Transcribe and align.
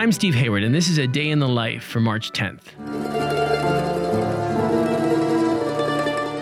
I'm 0.00 0.12
Steve 0.12 0.34
Hayward, 0.34 0.62
and 0.62 0.74
this 0.74 0.88
is 0.88 0.96
a 0.96 1.06
day 1.06 1.28
in 1.28 1.40
the 1.40 1.46
life 1.46 1.84
for 1.84 2.00
March 2.00 2.30
10th. 2.30 2.72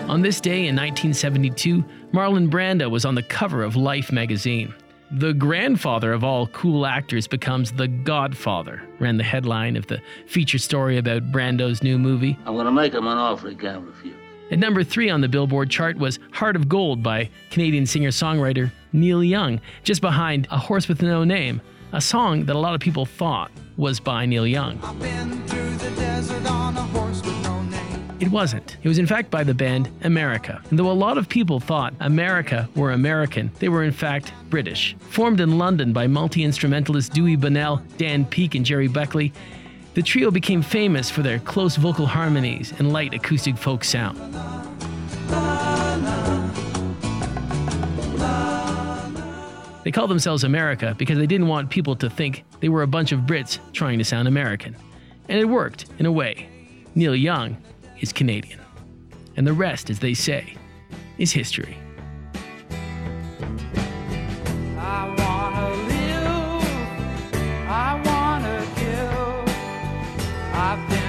On 0.09 0.21
this 0.21 0.39
day 0.39 0.67
in 0.67 0.77
1972, 0.77 1.83
Marlon 2.13 2.49
Brando 2.49 2.89
was 2.89 3.03
on 3.03 3.15
the 3.15 3.23
cover 3.23 3.61
of 3.61 3.75
Life 3.75 4.13
magazine. 4.13 4.73
The 5.11 5.33
grandfather 5.33 6.13
of 6.13 6.23
all 6.23 6.47
cool 6.47 6.85
actors 6.85 7.27
becomes 7.27 7.73
the 7.73 7.89
godfather, 7.89 8.81
ran 8.97 9.17
the 9.17 9.25
headline 9.25 9.75
of 9.75 9.87
the 9.87 10.01
feature 10.25 10.57
story 10.57 10.97
about 10.97 11.29
Brando's 11.33 11.83
new 11.83 11.99
movie. 11.99 12.37
I'm 12.45 12.55
gonna 12.55 12.71
make 12.71 12.93
him 12.93 13.07
an 13.07 13.17
offer 13.17 13.49
he 13.49 13.55
can't 13.57 13.85
refuse. 13.85 14.15
At 14.51 14.59
number 14.59 14.85
three 14.85 15.09
on 15.09 15.19
the 15.19 15.27
Billboard 15.27 15.69
chart 15.69 15.97
was 15.97 16.17
Heart 16.31 16.55
of 16.55 16.69
Gold 16.69 17.03
by 17.03 17.29
Canadian 17.51 17.85
singer 17.85 18.11
songwriter 18.11 18.71
Neil 18.93 19.21
Young, 19.21 19.59
just 19.83 19.99
behind 19.99 20.47
A 20.49 20.57
Horse 20.57 20.87
with 20.87 21.01
No 21.01 21.25
Name, 21.25 21.59
a 21.91 22.01
song 22.01 22.45
that 22.45 22.55
a 22.55 22.59
lot 22.59 22.75
of 22.75 22.81
people 22.81 23.05
thought 23.05 23.51
was 23.77 23.99
by 23.99 24.25
Neil 24.25 24.45
Young. 24.45 24.77
It 28.19 28.29
wasn't. 28.29 28.77
It 28.83 28.87
was 28.87 28.97
in 28.97 29.07
fact 29.07 29.31
by 29.31 29.43
the 29.43 29.53
band 29.53 29.89
America. 30.03 30.61
And 30.69 30.77
though 30.77 30.91
a 30.91 30.93
lot 30.93 31.17
of 31.17 31.29
people 31.29 31.59
thought 31.59 31.93
America 32.01 32.67
were 32.75 32.91
American, 32.91 33.49
they 33.59 33.69
were 33.69 33.83
in 33.83 33.93
fact 33.93 34.33
British. 34.49 34.95
Formed 34.99 35.39
in 35.39 35.57
London 35.57 35.93
by 35.93 36.05
multi 36.05 36.43
instrumentalist 36.43 37.13
Dewey 37.13 37.37
Bunnell, 37.37 37.81
Dan 37.97 38.25
Peek, 38.25 38.55
and 38.55 38.65
Gerry 38.65 38.89
Beckley, 38.89 39.31
the 39.93 40.01
trio 40.01 40.31
became 40.31 40.61
famous 40.61 41.09
for 41.09 41.21
their 41.21 41.39
close 41.39 41.77
vocal 41.77 42.05
harmonies 42.05 42.73
and 42.77 42.93
light 42.93 43.13
acoustic 43.13 43.57
folk 43.57 43.83
sound. 43.83 44.17
They 49.89 49.91
called 49.91 50.11
themselves 50.11 50.43
America 50.43 50.93
because 50.99 51.17
they 51.17 51.25
didn't 51.25 51.47
want 51.47 51.71
people 51.71 51.95
to 51.95 52.11
think 52.11 52.43
they 52.59 52.69
were 52.69 52.83
a 52.83 52.87
bunch 52.87 53.11
of 53.11 53.21
Brits 53.21 53.57
trying 53.73 53.97
to 53.97 54.05
sound 54.05 54.27
American. 54.27 54.75
And 55.27 55.39
it 55.39 55.45
worked, 55.45 55.87
in 55.97 56.05
a 56.05 56.11
way. 56.11 56.47
Neil 56.93 57.15
Young 57.15 57.57
is 57.99 58.13
Canadian. 58.13 58.59
And 59.35 59.47
the 59.47 59.53
rest, 59.53 59.89
as 59.89 59.97
they 59.97 60.13
say, 60.13 60.53
is 61.17 61.31
history. 61.31 61.75
I've 70.53 70.89
been 70.89 71.08